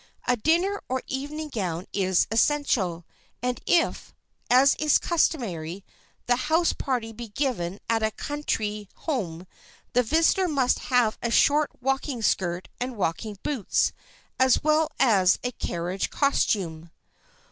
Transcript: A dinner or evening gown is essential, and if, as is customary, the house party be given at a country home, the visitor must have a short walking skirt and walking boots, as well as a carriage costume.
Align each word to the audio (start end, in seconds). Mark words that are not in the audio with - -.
A 0.27 0.35
dinner 0.35 0.81
or 0.89 1.03
evening 1.05 1.49
gown 1.49 1.85
is 1.93 2.25
essential, 2.31 3.05
and 3.43 3.61
if, 3.67 4.15
as 4.49 4.73
is 4.79 4.97
customary, 4.97 5.85
the 6.25 6.37
house 6.49 6.73
party 6.73 7.11
be 7.11 7.27
given 7.27 7.79
at 7.87 8.01
a 8.01 8.09
country 8.09 8.89
home, 8.95 9.45
the 9.93 10.01
visitor 10.01 10.47
must 10.47 10.79
have 10.89 11.19
a 11.21 11.29
short 11.29 11.69
walking 11.81 12.23
skirt 12.23 12.67
and 12.79 12.97
walking 12.97 13.37
boots, 13.43 13.93
as 14.39 14.63
well 14.63 14.89
as 14.99 15.37
a 15.43 15.51
carriage 15.51 16.09
costume. 16.09 16.89